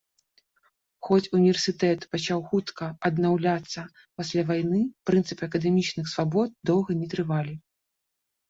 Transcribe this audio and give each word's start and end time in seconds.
Хоць 1.07 1.31
універсітэт 1.39 2.07
пачаў 2.13 2.39
хутка 2.53 2.87
аднаўляцца 3.09 3.81
пасля 4.23 4.41
вайны, 4.53 4.81
прынцыпы 5.11 5.43
акадэмічных 5.51 6.05
свабод 6.15 6.49
доўга 6.71 6.91
не 7.05 7.13
трывалі. 7.13 7.55